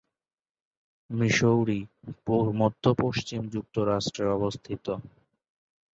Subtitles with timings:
[1.09, 1.79] Missouri
[2.53, 4.85] মধ্য-পশ্চিম যুক্তরাষ্ট্রে অবস্থিত।